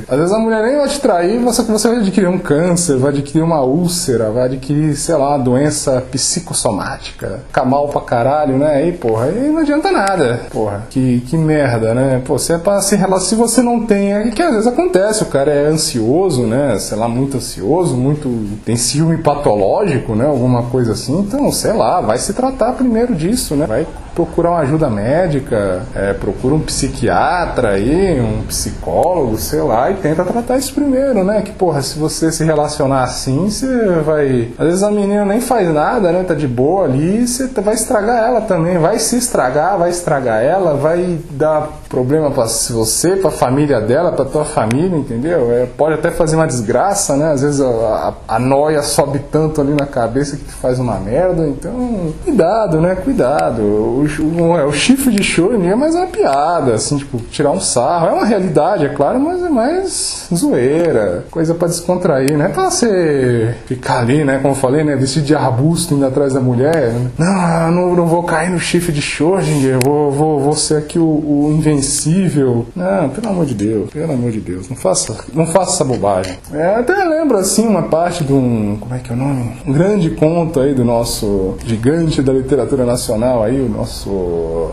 Às 0.08 0.18
vezes 0.18 0.32
a 0.32 0.38
mulher 0.38 0.62
nem 0.62 0.76
vai 0.78 0.88
te 0.88 0.98
trair, 0.98 1.38
você 1.38 1.62
vai 1.88 1.98
adquirir 1.98 2.28
um 2.28 2.38
câncer, 2.38 2.96
vai 2.96 3.10
adquirir 3.10 3.42
uma 3.42 3.60
úlcera, 3.60 4.30
vai 4.30 4.44
adquirir, 4.44 4.96
sei 4.96 5.16
lá, 5.16 5.30
uma 5.30 5.38
doença 5.38 6.02
psicossomática 6.10 7.09
prática, 7.10 7.40
camal 7.52 7.88
pra 7.88 8.00
caralho, 8.00 8.56
né? 8.56 8.76
Aí, 8.76 8.92
porra, 8.92 9.26
aí 9.26 9.50
não 9.50 9.58
adianta 9.58 9.90
nada. 9.90 10.40
Porra, 10.50 10.86
que, 10.90 11.20
que 11.20 11.36
merda, 11.36 11.94
né? 11.94 12.22
Pô, 12.24 12.38
você 12.38 12.54
é 12.54 12.58
pra 12.58 12.80
se 12.80 12.96
relacionar. 12.96 13.20
Se 13.20 13.34
você 13.34 13.62
não 13.62 13.84
tem. 13.86 14.12
É 14.12 14.30
que 14.30 14.42
às 14.42 14.52
vezes 14.52 14.66
acontece, 14.66 15.22
o 15.22 15.26
cara 15.26 15.50
é 15.50 15.66
ansioso, 15.66 16.46
né? 16.46 16.78
Sei 16.78 16.96
lá, 16.96 17.08
muito 17.08 17.36
ansioso, 17.36 17.96
muito. 17.96 18.28
tem 18.64 18.76
ciúme 18.76 19.18
patológico, 19.18 20.14
né? 20.14 20.26
Alguma 20.26 20.64
coisa 20.64 20.92
assim. 20.92 21.20
Então, 21.20 21.50
sei 21.52 21.72
lá, 21.72 22.00
vai 22.00 22.18
se 22.18 22.32
tratar 22.32 22.72
primeiro 22.72 23.14
disso, 23.14 23.54
né? 23.54 23.66
Vai 23.66 23.86
procurar 24.14 24.50
uma 24.50 24.60
ajuda 24.60 24.90
médica, 24.90 25.82
é, 25.94 26.12
procura 26.12 26.54
um 26.54 26.60
psiquiatra 26.60 27.70
aí, 27.70 28.20
um 28.20 28.42
psicólogo, 28.42 29.38
sei 29.38 29.60
lá, 29.60 29.90
e 29.90 29.94
tenta 29.94 30.24
tratar 30.24 30.58
isso 30.58 30.74
primeiro, 30.74 31.24
né? 31.24 31.42
Que, 31.42 31.52
porra, 31.52 31.80
se 31.80 31.98
você 31.98 32.30
se 32.30 32.44
relacionar 32.44 33.04
assim, 33.04 33.48
você 33.48 33.66
vai. 34.04 34.48
Às 34.58 34.66
vezes 34.66 34.82
a 34.82 34.90
menina 34.90 35.24
nem 35.24 35.40
faz 35.40 35.72
nada, 35.72 36.12
né? 36.12 36.24
Tá 36.24 36.34
de 36.34 36.48
boa 36.48 36.84
ali 36.84 36.99
aí 37.00 37.26
você 37.26 37.46
vai 37.46 37.74
estragar 37.74 38.24
ela 38.24 38.40
também, 38.42 38.78
vai 38.78 38.98
se 38.98 39.16
estragar, 39.16 39.78
vai 39.78 39.90
estragar 39.90 40.42
ela, 40.42 40.74
vai 40.74 41.18
dar 41.30 41.68
problema 41.88 42.30
para 42.30 42.44
você, 42.44 43.16
para 43.16 43.28
a 43.28 43.32
família 43.32 43.80
dela, 43.80 44.12
para 44.12 44.24
tua 44.24 44.44
família, 44.44 44.96
entendeu? 44.96 45.50
É, 45.50 45.66
pode 45.66 45.94
até 45.94 46.10
fazer 46.10 46.36
uma 46.36 46.46
desgraça, 46.46 47.16
né? 47.16 47.32
Às 47.32 47.42
vezes 47.42 47.60
a, 47.60 48.14
a, 48.28 48.36
a 48.36 48.38
noia 48.38 48.82
sobe 48.82 49.18
tanto 49.30 49.60
ali 49.60 49.72
na 49.72 49.86
cabeça 49.86 50.36
que 50.36 50.52
faz 50.52 50.78
uma 50.78 50.98
merda, 50.98 51.46
então 51.46 52.12
cuidado, 52.24 52.80
né? 52.80 52.94
Cuidado. 52.94 53.62
O, 53.62 54.06
o, 54.20 54.42
o, 54.42 54.68
o 54.68 54.72
chifre 54.72 55.12
de 55.12 55.22
choro 55.22 55.60
é 55.60 55.74
mais 55.74 55.94
uma 55.94 56.06
piada, 56.06 56.74
assim, 56.74 56.96
tipo, 56.98 57.18
tirar 57.30 57.50
um 57.50 57.60
sarro. 57.60 58.08
É 58.08 58.12
uma 58.12 58.24
realidade, 58.24 58.86
é 58.86 58.88
claro, 58.88 59.18
mas 59.18 59.42
é 59.42 59.48
mais 59.48 60.28
zoeira, 60.32 61.24
coisa 61.30 61.54
para 61.54 61.68
descontrair, 61.68 62.36
né? 62.36 62.48
Pra 62.48 62.70
você 62.70 63.54
ficar 63.66 64.00
ali, 64.00 64.24
né? 64.24 64.38
Como 64.38 64.54
eu 64.54 64.58
falei, 64.58 64.84
né? 64.84 64.94
Vestido 64.96 65.26
de 65.26 65.34
arbusto 65.34 65.94
indo 65.94 66.06
atrás 66.06 66.34
da 66.34 66.40
mulher. 66.40 66.89
Não, 67.18 67.70
não, 67.70 67.96
não 67.96 68.06
vou 68.06 68.22
cair 68.22 68.50
no 68.50 68.58
chifre 68.58 68.92
de 68.92 69.00
Schrödinger, 69.00 69.78
vou, 69.82 70.10
vou, 70.10 70.40
vou 70.40 70.52
ser 70.54 70.76
aqui 70.76 70.98
o, 70.98 71.04
o 71.04 71.54
invencível. 71.56 72.66
Não, 72.74 73.08
pelo 73.08 73.28
amor 73.28 73.46
de 73.46 73.54
Deus, 73.54 73.90
pelo 73.90 74.12
amor 74.12 74.30
de 74.30 74.40
Deus, 74.40 74.68
não 74.68 74.76
faça, 74.76 75.16
não 75.32 75.46
faça 75.46 75.74
essa 75.74 75.84
bobagem. 75.84 76.36
É, 76.52 76.74
até 76.76 76.94
lembro, 77.04 77.36
assim, 77.36 77.66
uma 77.66 77.84
parte 77.84 78.24
de 78.24 78.32
um, 78.32 78.76
como 78.80 78.94
é 78.94 78.98
que 78.98 79.10
é 79.10 79.14
o 79.14 79.16
nome? 79.16 79.52
Um 79.66 79.72
grande 79.72 80.10
conto 80.10 80.60
aí 80.60 80.74
do 80.74 80.84
nosso 80.84 81.56
gigante 81.64 82.22
da 82.22 82.32
literatura 82.32 82.84
nacional 82.84 83.42
aí, 83.42 83.60
o 83.60 83.68
nosso 83.68 84.70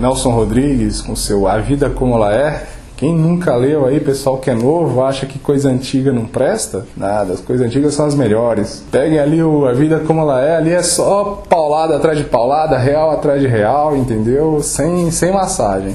Nelson 0.00 0.30
Rodrigues, 0.30 1.00
com 1.00 1.16
seu 1.16 1.48
A 1.48 1.58
Vida 1.58 1.90
Como 1.90 2.14
Ela 2.14 2.34
É, 2.34 2.66
quem 2.98 3.14
nunca 3.14 3.54
leu 3.54 3.86
aí, 3.86 4.00
pessoal 4.00 4.38
que 4.38 4.50
é 4.50 4.54
novo, 4.54 5.04
acha 5.04 5.24
que 5.24 5.38
coisa 5.38 5.70
antiga 5.70 6.12
não 6.12 6.26
presta? 6.26 6.84
Nada, 6.96 7.32
as 7.32 7.40
coisas 7.40 7.64
antigas 7.64 7.94
são 7.94 8.04
as 8.06 8.14
melhores. 8.16 8.84
Peguem 8.90 9.20
ali 9.20 9.40
o, 9.40 9.66
a 9.66 9.72
vida 9.72 10.00
como 10.04 10.22
ela 10.22 10.44
é, 10.44 10.56
ali 10.56 10.72
é 10.72 10.82
só 10.82 11.40
paulada 11.48 11.94
atrás 11.94 12.18
de 12.18 12.24
paulada, 12.24 12.76
real 12.76 13.12
atrás 13.12 13.40
de 13.40 13.46
real, 13.46 13.96
entendeu? 13.96 14.60
Sem, 14.60 15.12
sem 15.12 15.32
massagem. 15.32 15.94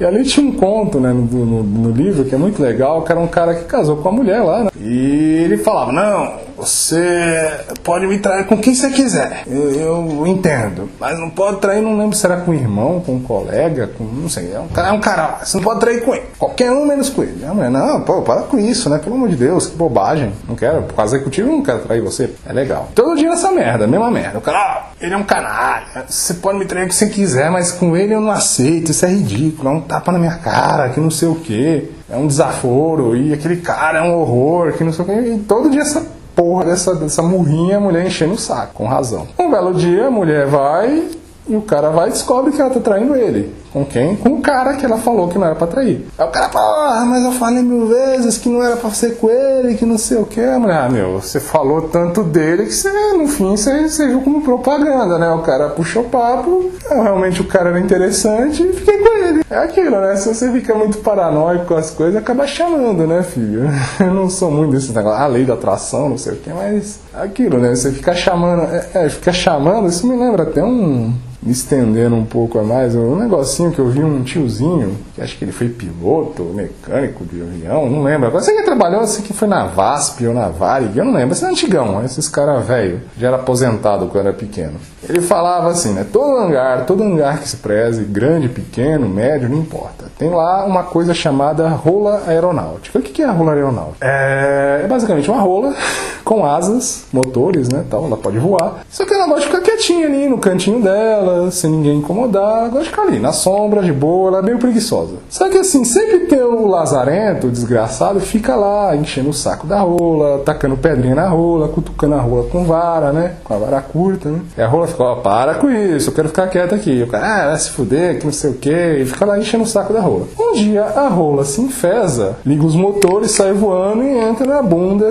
E 0.00 0.04
ali 0.04 0.24
tinha 0.24 0.44
um 0.44 0.50
conto 0.50 0.98
né, 0.98 1.12
no, 1.12 1.22
no, 1.22 1.62
no, 1.62 1.90
livro 1.92 2.24
que 2.24 2.34
é 2.34 2.38
muito 2.38 2.60
legal, 2.60 3.02
que 3.02 3.12
era 3.12 3.20
um 3.20 3.28
cara 3.28 3.54
que 3.54 3.66
casou 3.66 3.98
com 3.98 4.08
a 4.08 4.12
mulher 4.12 4.42
lá, 4.42 4.64
né? 4.64 4.70
E 4.80 5.42
ele 5.44 5.56
falava, 5.56 5.92
não, 5.92 6.32
você 6.60 7.64
pode 7.82 8.06
me 8.06 8.18
trair 8.18 8.46
com 8.46 8.58
quem 8.58 8.74
você 8.74 8.90
quiser. 8.90 9.44
Eu, 9.46 9.70
eu, 9.70 10.26
entendo. 10.26 10.88
Mas 11.00 11.18
não 11.18 11.30
pode 11.30 11.58
trair, 11.58 11.80
não 11.80 11.96
lembro 11.96 12.16
se 12.16 12.26
era 12.26 12.36
com 12.38 12.50
um 12.50 12.54
irmão, 12.54 13.00
com 13.00 13.14
um 13.14 13.22
colega, 13.22 13.90
com. 13.96 14.04
não 14.04 14.28
sei. 14.28 14.52
É 14.52 14.60
um 14.60 14.68
cara, 14.68 14.88
é 14.88 14.92
um 14.92 15.00
cara 15.00 15.40
Você 15.42 15.56
não 15.56 15.64
pode 15.64 15.80
trair 15.80 16.04
com 16.04 16.14
ele. 16.14 16.26
Qualquer 16.38 16.70
um 16.70 16.84
menos 16.84 17.08
com 17.08 17.22
ele. 17.22 17.44
Mulher, 17.46 17.70
não, 17.70 18.02
pô, 18.02 18.22
para 18.22 18.42
com 18.42 18.58
isso, 18.58 18.90
né? 18.90 18.98
Pelo 18.98 19.16
amor 19.16 19.28
de 19.28 19.36
Deus, 19.36 19.66
que 19.66 19.76
bobagem. 19.76 20.32
Não 20.46 20.54
quero. 20.54 20.82
Por 20.82 20.94
causa 20.94 21.16
eu 21.16 21.46
não 21.46 21.62
quero 21.62 21.80
trair 21.80 22.02
você. 22.02 22.30
É 22.46 22.52
legal. 22.52 22.88
Todo 22.94 23.16
dia 23.16 23.30
essa 23.30 23.50
merda, 23.50 23.86
mesma 23.86 24.10
merda. 24.10 24.38
O 24.38 24.40
cara, 24.40 24.58
ah, 24.58 24.90
ele 25.00 25.14
é 25.14 25.16
um 25.16 25.22
canalha. 25.22 26.04
Você 26.06 26.34
pode 26.34 26.58
me 26.58 26.66
trair 26.66 26.82
com 26.82 26.88
quem 26.90 26.98
você 26.98 27.08
quiser, 27.08 27.50
mas 27.50 27.72
com 27.72 27.96
ele 27.96 28.14
eu 28.14 28.20
não 28.20 28.30
aceito. 28.30 28.90
Isso 28.90 29.06
é 29.06 29.08
ridículo. 29.08 29.68
É 29.68 29.72
um 29.72 29.80
tapa 29.80 30.12
na 30.12 30.18
minha 30.18 30.36
cara, 30.36 30.90
que 30.90 31.00
não 31.00 31.10
sei 31.10 31.28
o 31.28 31.36
quê. 31.36 31.90
É 32.08 32.16
um 32.16 32.26
desaforo. 32.26 33.16
E 33.16 33.32
aquele 33.32 33.56
cara 33.56 34.00
é 34.00 34.02
um 34.02 34.14
horror, 34.14 34.72
que 34.72 34.84
não 34.84 34.92
sei 34.92 35.04
o 35.04 35.08
quê. 35.08 35.34
E 35.34 35.38
todo 35.38 35.70
dia 35.70 35.82
essa 35.82 36.19
porra 36.40 36.64
dessa, 36.64 36.94
dessa 36.94 37.22
murrinha, 37.22 37.76
a 37.76 37.80
mulher 37.80 38.06
enchendo 38.06 38.32
o 38.32 38.38
saco, 38.38 38.72
com 38.72 38.86
razão. 38.86 39.28
Um 39.38 39.50
belo 39.50 39.74
dia, 39.74 40.06
a 40.06 40.10
mulher 40.10 40.46
vai 40.46 41.06
e 41.46 41.54
o 41.54 41.60
cara 41.60 41.90
vai 41.90 42.08
e 42.08 42.12
descobre 42.12 42.50
que 42.50 42.58
ela 42.58 42.70
tá 42.70 42.80
traindo 42.80 43.14
ele. 43.14 43.54
Com 43.70 43.84
quem? 43.84 44.16
Com 44.16 44.30
o 44.30 44.40
cara 44.40 44.74
que 44.74 44.86
ela 44.86 44.96
falou 44.96 45.28
que 45.28 45.38
não 45.38 45.46
era 45.46 45.54
pra 45.54 45.66
trair. 45.66 46.08
Aí 46.16 46.26
o 46.26 46.30
cara 46.30 46.48
fala, 46.48 46.69
ah, 47.00 47.04
mas 47.06 47.24
eu 47.24 47.32
falei 47.32 47.62
mil 47.62 47.86
vezes 47.86 48.36
que 48.36 48.48
não 48.48 48.62
era 48.62 48.76
pra 48.76 48.90
ser 48.90 49.16
com 49.16 49.30
ele, 49.30 49.74
que 49.74 49.86
não 49.86 49.96
sei 49.96 50.18
o 50.18 50.26
que. 50.26 50.40
Ah, 50.40 50.88
meu, 50.90 51.20
você 51.20 51.40
falou 51.40 51.82
tanto 51.82 52.22
dele 52.22 52.66
que 52.66 52.74
você, 52.74 52.90
no 53.14 53.26
fim 53.26 53.56
você, 53.56 53.88
você 53.88 54.06
viu 54.06 54.20
como 54.20 54.42
propaganda, 54.42 55.18
né? 55.18 55.30
O 55.30 55.38
cara 55.38 55.70
puxou 55.70 56.04
papo, 56.04 56.70
realmente 56.88 57.40
o 57.40 57.44
cara 57.44 57.70
era 57.70 57.80
interessante 57.80 58.62
e 58.62 58.72
fiquei 58.74 58.98
com 58.98 59.16
ele. 59.24 59.44
É 59.48 59.56
aquilo, 59.56 59.98
né? 59.98 60.14
Se 60.16 60.28
você 60.28 60.52
fica 60.52 60.74
muito 60.74 60.98
paranoico 60.98 61.64
com 61.66 61.74
as 61.74 61.90
coisas, 61.90 62.16
acaba 62.16 62.46
chamando, 62.46 63.06
né, 63.06 63.22
filho? 63.22 63.62
Eu 63.98 64.12
não 64.12 64.28
sou 64.28 64.50
muito 64.50 64.72
desse 64.72 64.92
negócio, 64.92 65.22
a 65.22 65.26
lei 65.26 65.44
da 65.44 65.54
atração, 65.54 66.10
não 66.10 66.18
sei 66.18 66.34
o 66.34 66.36
que, 66.36 66.50
mas 66.50 67.00
é 67.14 67.22
aquilo, 67.22 67.58
né? 67.58 67.74
Você 67.74 67.90
fica 67.92 68.14
chamando, 68.14 68.64
é, 68.64 68.90
é, 68.92 69.08
fica 69.08 69.32
chamando, 69.32 69.88
isso 69.88 70.06
me 70.06 70.16
lembra 70.16 70.42
até 70.42 70.62
um 70.62 71.14
me 71.42 71.52
estendendo 71.52 72.14
um 72.14 72.24
pouco 72.24 72.58
a 72.58 72.62
mais, 72.62 72.94
um 72.94 73.16
negocinho 73.16 73.72
que 73.72 73.78
eu 73.78 73.88
vi 73.88 74.02
um 74.02 74.22
tiozinho, 74.22 74.96
que 75.14 75.22
acho 75.22 75.38
que 75.38 75.44
ele 75.44 75.52
foi 75.52 75.68
piloto, 75.68 76.42
mecânico 76.44 77.24
de 77.24 77.40
avião, 77.40 77.88
não 77.88 78.02
lembro. 78.02 78.28
Agora 78.28 78.42
você 78.42 78.54
que 78.54 78.62
trabalhou, 78.62 79.00
você 79.00 79.22
que 79.22 79.32
foi 79.32 79.48
na 79.48 79.66
VASP 79.66 80.26
ou 80.26 80.34
na 80.34 80.48
Varig, 80.48 80.96
eu 80.96 81.04
não 81.04 81.14
lembro, 81.14 81.34
esse 81.34 81.44
é 81.44 81.48
antigão, 81.48 82.04
esses 82.04 82.28
caras 82.28 82.66
velho, 82.66 83.00
já 83.16 83.28
era 83.28 83.36
aposentado 83.36 84.06
quando 84.06 84.26
era 84.26 84.36
pequeno. 84.36 84.74
Ele 85.08 85.20
falava 85.22 85.70
assim, 85.70 85.92
né? 85.92 86.06
Todo 86.10 86.36
hangar, 86.36 86.84
todo 86.84 87.02
hangar 87.02 87.40
que 87.40 87.48
se 87.48 87.56
preze, 87.56 88.04
grande, 88.04 88.48
pequeno, 88.48 89.08
médio, 89.08 89.48
não 89.48 89.58
importa. 89.58 90.06
Tem 90.18 90.28
lá 90.28 90.64
uma 90.66 90.82
coisa 90.82 91.14
chamada 91.14 91.68
rola 91.68 92.22
aeronáutica. 92.26 92.98
O 92.98 93.02
que 93.02 93.22
é 93.22 93.24
a 93.24 93.32
rola 93.32 93.54
aeronáutica? 93.54 94.06
É, 94.06 94.82
é 94.84 94.86
basicamente 94.86 95.30
uma 95.30 95.40
rola 95.40 95.74
com 96.22 96.44
asas, 96.44 97.06
motores, 97.12 97.68
né? 97.68 97.84
Tal, 97.88 98.04
ela 98.04 98.16
pode 98.16 98.38
voar. 98.38 98.84
Só 98.90 99.04
que 99.04 99.14
ela 99.14 99.26
gosta 99.26 99.40
de 99.40 99.46
ficar 99.46 99.62
quietinha 99.62 100.06
ali 100.06 100.28
no 100.28 100.38
cantinho 100.38 100.82
dela, 100.82 101.29
sem 101.50 101.70
ninguém 101.70 101.98
incomodar. 101.98 102.60
Ela 102.60 102.68
gosta 102.68 102.84
de 102.84 102.90
ficar 102.90 103.02
ali, 103.02 103.18
na 103.18 103.32
sombra, 103.32 103.82
de 103.82 103.92
boa, 103.92 104.28
ela 104.28 104.38
é 104.38 104.42
meio 104.42 104.58
preguiçosa. 104.58 105.14
Só 105.28 105.48
que 105.48 105.58
assim, 105.58 105.84
sempre 105.84 106.20
tem 106.26 106.42
o 106.42 106.66
lazarento, 106.66 107.46
o 107.46 107.50
desgraçado, 107.50 108.20
fica 108.20 108.54
lá 108.54 108.94
enchendo 108.96 109.30
o 109.30 109.34
saco 109.34 109.66
da 109.66 109.80
rola, 109.80 110.42
tacando 110.44 110.76
pedrinha 110.76 111.14
na 111.14 111.28
rola, 111.28 111.68
cutucando 111.68 112.14
a 112.14 112.20
rola 112.20 112.44
com 112.50 112.64
vara, 112.64 113.12
né? 113.12 113.34
Com 113.44 113.54
a 113.54 113.58
vara 113.58 113.80
curta, 113.80 114.28
né? 114.28 114.40
E 114.56 114.62
a 114.62 114.66
rola 114.66 114.86
fica, 114.86 115.02
ó, 115.02 115.16
para 115.16 115.54
com 115.54 115.70
isso, 115.70 116.10
eu 116.10 116.14
quero 116.14 116.28
ficar 116.28 116.48
quieta 116.48 116.74
aqui. 116.74 117.02
O 117.02 117.06
cara, 117.06 117.26
ah, 117.26 117.48
vai 117.48 117.58
se 117.58 117.70
fuder, 117.70 118.18
que 118.18 118.24
não 118.24 118.32
sei 118.32 118.50
o 118.50 118.54
que, 118.54 118.70
e 118.70 119.04
fica 119.04 119.24
lá 119.24 119.38
enchendo 119.38 119.64
o 119.64 119.66
saco 119.66 119.92
da 119.92 120.00
rola. 120.00 120.26
Um 120.38 120.52
dia 120.54 120.84
a 120.84 121.08
rola 121.08 121.44
se 121.44 121.60
enfesa, 121.60 122.36
liga 122.44 122.64
os 122.64 122.74
motores, 122.74 123.32
sai 123.32 123.52
voando 123.52 124.02
e 124.02 124.18
entra 124.18 124.46
na 124.46 124.62
bunda 124.62 125.08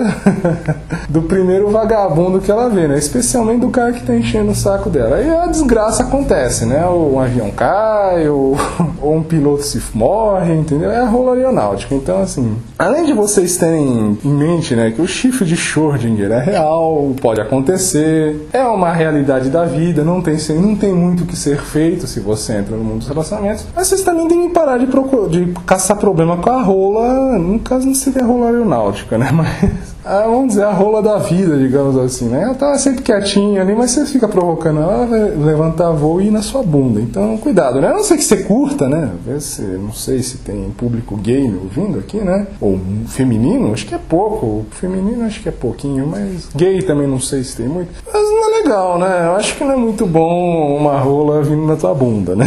do 1.08 1.22
primeiro 1.22 1.70
vagabundo 1.70 2.40
que 2.40 2.50
ela 2.50 2.68
vê, 2.68 2.86
né? 2.86 2.98
Especialmente 2.98 3.60
do 3.60 3.70
cara 3.70 3.92
que 3.92 4.02
tá 4.02 4.14
enchendo 4.14 4.52
o 4.52 4.54
saco 4.54 4.90
dela. 4.90 5.16
Aí 5.16 5.28
a 5.30 5.46
desgraça 5.46 6.04
acontece, 6.10 6.66
né? 6.66 6.84
Ou 6.86 7.14
um 7.14 7.20
avião 7.20 7.50
cai, 7.50 8.28
ou, 8.28 8.56
ou 9.00 9.16
um 9.16 9.22
piloto 9.22 9.62
se 9.62 9.80
morre, 9.94 10.52
entendeu? 10.52 10.90
É 10.90 10.98
a 10.98 11.06
rola 11.06 11.34
aeronáutica. 11.34 11.94
Então, 11.94 12.20
assim, 12.20 12.56
além 12.78 13.06
de 13.06 13.12
vocês 13.12 13.56
terem 13.56 14.18
em 14.22 14.28
mente, 14.28 14.74
né, 14.74 14.90
que 14.90 15.00
o 15.00 15.06
chifre 15.06 15.46
de 15.46 15.56
Schrödinger 15.56 16.30
é 16.32 16.42
real, 16.42 17.14
pode 17.20 17.40
acontecer, 17.40 18.48
é 18.52 18.62
uma 18.64 18.92
realidade 18.92 19.48
da 19.48 19.64
vida, 19.64 20.02
não 20.02 20.20
tem, 20.20 20.36
não 20.60 20.74
tem 20.74 20.92
muito 20.92 21.22
o 21.22 21.26
que 21.26 21.36
ser 21.36 21.58
feito 21.58 22.06
se 22.06 22.20
você 22.20 22.54
entra 22.54 22.76
no 22.76 22.82
mundo 22.82 22.98
dos 22.98 23.08
relacionamentos, 23.08 23.64
mas 23.74 23.86
vocês 23.86 24.02
também 24.02 24.26
têm 24.26 24.48
que 24.48 24.54
parar 24.54 24.78
de, 24.78 24.86
procurar, 24.86 25.28
de 25.28 25.52
caçar 25.66 25.96
problema 25.96 26.36
com 26.38 26.50
a 26.50 26.62
rola, 26.62 27.38
no 27.38 27.58
caso 27.60 27.86
não 27.86 27.94
seria 27.94 28.24
rola 28.24 28.46
aeronáutica, 28.46 29.16
né? 29.16 29.30
Mas 29.32 29.94
a, 30.04 30.22
vamos 30.22 30.48
dizer, 30.48 30.64
a 30.64 30.72
rola 30.72 31.02
da 31.02 31.18
vida, 31.18 31.56
digamos 31.58 31.96
assim, 31.98 32.26
né? 32.26 32.42
Ela 32.42 32.54
tá 32.54 32.78
sempre 32.78 33.02
quietinha 33.02 33.60
ali, 33.60 33.74
mas 33.74 33.90
você 33.90 34.06
fica 34.06 34.26
provocando 34.26 34.80
ela, 34.80 35.06
vai 35.06 35.30
levantar 35.30 35.90
voo 35.90 36.20
e 36.20 36.28
ir 36.28 36.30
na 36.30 36.42
sua 36.42 36.62
bunda. 36.62 37.00
Então, 37.00 37.36
cuidado, 37.38 37.80
né? 37.80 37.88
A 37.88 37.94
não 37.94 38.04
ser 38.04 38.16
que 38.16 38.24
você 38.24 38.38
curta, 38.38 38.88
né? 38.88 39.10
Se, 39.38 39.62
não 39.62 39.92
sei 39.92 40.22
se 40.22 40.38
tem 40.38 40.70
público 40.70 41.16
gay 41.16 41.48
me 41.48 41.58
ouvindo 41.58 41.98
aqui, 41.98 42.18
né? 42.18 42.46
Ou 42.60 42.80
feminino, 43.08 43.72
acho 43.72 43.86
que 43.86 43.94
é 43.94 43.98
pouco. 43.98 44.64
Feminino 44.70 45.24
acho 45.24 45.42
que 45.42 45.48
é 45.48 45.52
pouquinho, 45.52 46.06
mas 46.06 46.48
gay 46.54 46.82
também 46.82 47.06
não 47.06 47.20
sei 47.20 47.44
se 47.44 47.56
tem 47.56 47.68
muito. 47.68 47.90
Mas 48.06 48.22
não 48.22 48.48
é 48.48 48.62
legal, 48.62 48.98
né? 48.98 49.26
Eu 49.26 49.36
acho 49.36 49.56
que 49.56 49.64
não 49.64 49.72
é 49.72 49.76
muito 49.76 50.06
bom 50.06 50.76
uma 50.78 50.98
rola 50.98 51.42
vindo 51.42 51.66
na 51.66 51.76
tua 51.76 51.94
bunda, 51.94 52.34
né? 52.34 52.46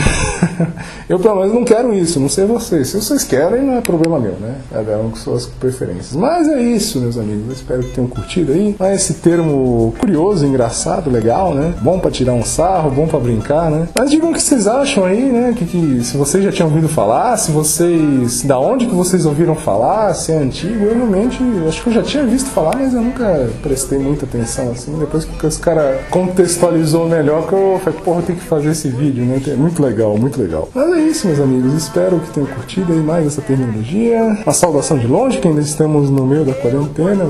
Eu 1.08 1.20
pelo 1.20 1.36
menos 1.36 1.54
não 1.54 1.64
quero 1.64 1.94
isso, 1.94 2.20
não 2.20 2.30
sei 2.30 2.46
vocês. 2.46 2.88
Se 2.88 2.98
vocês 2.98 3.24
querem, 3.24 3.64
não 3.64 3.76
é 3.76 3.82
problema 3.82 4.20
meu, 4.20 4.34
né? 4.34 4.56
Cada 4.72 4.98
um 4.98 5.12
com 5.12 5.18
suas 5.18 5.46
preferências. 5.46 6.16
Mas 6.16 6.48
é 6.48 6.62
isso, 6.62 7.00
meus 7.00 7.18
amigos. 7.18 7.43
Eu 7.48 7.54
espero 7.54 7.84
que 7.84 7.94
tenham 7.94 8.10
curtido 8.10 8.52
aí. 8.52 8.76
Mas 8.80 9.02
esse 9.02 9.16
termo 9.16 9.94
curioso, 10.00 10.46
engraçado, 10.46 11.10
legal, 11.10 11.54
né? 11.54 11.74
Bom 11.82 12.00
para 12.00 12.12
tirar 12.12 12.34
um 12.34 12.44
sarro, 12.44 12.92
bom 12.92 13.08
para 13.08 13.20
brincar, 13.20 13.70
né? 13.70 13.88
Mas 13.96 14.10
digam 14.10 14.32
o 14.32 14.34
que 14.34 14.42
vocês 14.42 14.68
acham 14.68 15.06
aí, 15.06 15.24
né? 15.24 15.54
Que, 15.56 15.66
que, 15.66 16.04
se 16.04 16.18
vocês 16.18 16.44
já 16.44 16.52
tinham 16.52 16.70
ouvido 16.70 16.88
falar, 16.88 17.38
se 17.38 17.52
vocês. 17.52 18.44
Da 18.44 18.60
onde 18.60 18.86
que 18.86 18.96
vocês 18.96 19.26
ouviram 19.26 19.56
falar, 19.56 20.14
se 20.14 20.32
é 20.32 20.38
antigo. 20.38 20.86
Eu 20.86 20.96
realmente 20.96 21.38
acho 21.68 21.84
que 21.84 21.90
eu 21.90 21.94
já 21.94 22.04
tinha 22.04 22.26
visto 22.26 22.50
falar, 22.50 22.76
mas 22.78 22.94
eu 22.94 23.02
nunca 23.02 23.50
prestei 23.62 24.00
muita 24.00 24.26
atenção 24.26 24.72
assim. 24.72 24.98
Depois 24.98 25.26
que 25.26 25.46
os 25.46 25.58
cara 25.58 26.02
contextualizou 26.10 27.08
melhor, 27.08 27.48
que 27.48 27.54
eu 27.54 27.80
falei, 27.84 28.00
porra, 28.00 28.20
eu 28.20 28.24
tenho 28.24 28.40
que 28.40 28.46
fazer 28.46 28.72
esse 28.72 28.90
vídeo, 28.90 29.24
né? 29.26 29.42
É 29.48 29.56
muito 29.56 29.82
legal, 29.82 30.18
muito 30.18 30.40
legal. 30.42 30.70
Mas 30.74 30.94
é 30.94 31.02
isso, 31.02 31.28
meus 31.28 31.40
amigos. 31.40 31.74
Espero 31.74 32.20
que 32.20 32.32
tenham 32.32 32.48
curtido 32.48 32.94
aí 32.94 33.00
mais 33.00 33.28
essa 33.28 33.42
terminologia. 33.42 34.38
Uma 34.46 34.54
saudação 34.54 34.98
de 34.98 35.08
longe, 35.08 35.40
que 35.40 35.48
ainda 35.48 35.62
estamos 35.62 36.10
no 36.10 36.26
meio 36.26 36.46
da 36.46 36.54
quarentena. 36.54 37.24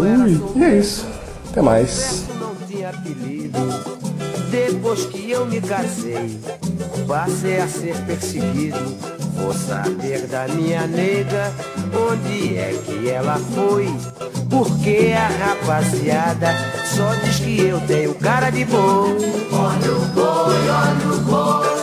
E 0.55 0.63
é 0.63 0.77
isso. 0.77 1.07
Até 1.49 1.61
mais. 1.61 2.25
Depois 4.49 5.05
que 5.05 5.31
eu 5.31 5.45
me 5.45 5.61
casei, 5.61 6.39
passei 7.07 7.59
a 7.59 7.67
ser 7.67 7.95
perseguido 8.05 9.13
Vou 9.35 9.53
saber 9.53 10.27
da 10.27 10.47
minha 10.47 10.87
nega 10.87 11.51
onde 11.93 12.57
é 12.57 12.79
que 12.85 13.09
ela 13.09 13.37
foi. 13.53 13.93
Porque 14.49 15.13
a 15.13 15.27
rapaziada 15.27 16.55
só 16.85 17.13
diz 17.23 17.39
que 17.39 17.61
eu 17.61 17.79
tenho 17.81 18.13
cara 18.15 18.49
de 18.51 18.63
boi. 18.65 19.17
Olha 19.51 19.91
o 19.91 20.05
boi, 20.13 20.69
olha 20.69 21.13
o 21.13 21.19
boi. 21.21 21.82